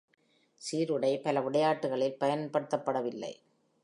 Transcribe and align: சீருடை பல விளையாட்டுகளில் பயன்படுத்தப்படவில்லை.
சீருடை 0.61 1.21
பல 1.21 1.41
விளையாட்டுகளில் 1.41 2.17
பயன்படுத்தப்படவில்லை. 2.19 3.33